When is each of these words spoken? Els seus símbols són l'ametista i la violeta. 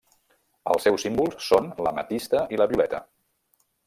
Els 0.75 0.85
seus 0.87 1.03
símbols 1.07 1.45
són 1.49 1.69
l'ametista 1.87 2.41
i 2.57 2.59
la 2.63 2.67
violeta. 2.73 3.03